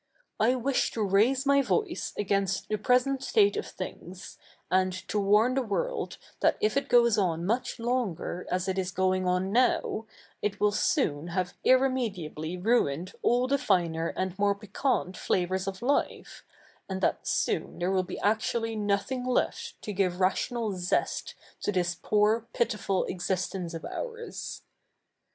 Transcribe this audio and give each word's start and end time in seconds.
I 0.39 0.55
wish 0.55 0.89
to 0.93 1.03
raise 1.03 1.45
my 1.45 1.61
voice 1.61 2.11
against 2.17 2.69
the 2.69 2.77
prese7it 2.79 3.21
state 3.21 3.55
of 3.55 3.65
thi7igs, 3.67 4.35
a7id 4.71 5.05
to 5.05 5.19
wa7'7i 5.21 5.53
the 5.53 5.61
world 5.61 6.17
that 6.39 6.57
if 6.59 6.75
it 6.75 6.89
goes 6.89 7.19
on 7.19 7.43
77iuch 7.43 7.77
longer 7.85 8.47
as 8.49 8.67
it 8.67 8.79
is 8.79 8.91
goi7ig 8.93 9.27
on 9.27 9.51
710W, 9.53 10.05
it 10.41 10.59
will 10.59 10.71
S0071 10.71 11.29
have 11.29 11.53
irremediably 11.63 12.57
ruitied 12.57 13.13
all 13.21 13.45
the 13.45 13.59
finer 13.59 14.07
and 14.17 14.39
more 14.39 14.55
piqua7tt 14.55 15.17
flavours 15.17 15.67
of 15.67 15.83
life, 15.83 16.43
a7id 16.89 17.01
that 17.01 17.23
soo7i 17.23 17.77
the7'e 17.79 17.93
will 17.93 18.01
be 18.01 18.19
actually 18.21 18.75
7iothi7ig 18.75 19.27
left 19.27 19.79
to 19.83 19.93
give 19.93 20.13
7'ational 20.13 20.73
zest 20.79 21.35
to 21.61 21.71
this 21.71 21.93
poor 22.01 22.47
pitiful 22.53 23.05
existe7ice 23.07 23.75
of 23.75 23.83
ou7's. 23.83 24.63